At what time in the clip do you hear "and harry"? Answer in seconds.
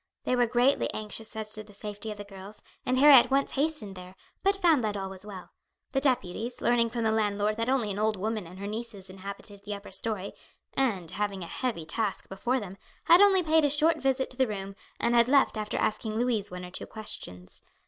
2.87-3.13